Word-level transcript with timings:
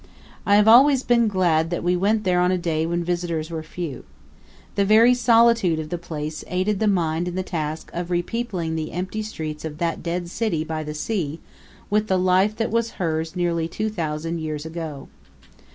I 0.47 0.55
have 0.55 0.67
always 0.67 1.03
been 1.03 1.27
glad 1.27 1.69
that 1.69 1.83
we 1.83 1.95
went 1.95 2.23
there 2.23 2.39
on 2.39 2.51
a 2.51 2.57
day 2.57 2.87
when 2.87 3.03
visitors 3.03 3.51
were 3.51 3.61
few. 3.61 4.03
The 4.73 4.83
very 4.83 5.13
solitude 5.13 5.77
of 5.77 5.89
the 5.89 5.99
place 5.99 6.43
aided 6.47 6.79
the 6.79 6.87
mind 6.87 7.27
in 7.27 7.35
the 7.35 7.43
task 7.43 7.91
of 7.93 8.09
repeopling 8.09 8.73
the 8.73 8.93
empty 8.93 9.21
streets 9.21 9.63
of 9.63 9.77
that 9.77 10.01
dead 10.01 10.27
city 10.31 10.63
by 10.63 10.83
the 10.83 10.95
sea 10.95 11.39
with 11.91 12.07
the 12.07 12.17
life 12.17 12.55
that 12.55 12.71
was 12.71 12.93
hers 12.97 13.35
nearly 13.35 13.67
two 13.67 13.89
thousand 13.91 14.39
years 14.39 14.65
ago. 14.65 15.07